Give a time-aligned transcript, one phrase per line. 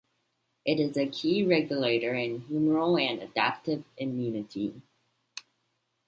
[0.65, 4.81] It is a key regulator in humoral and adaptive immunity.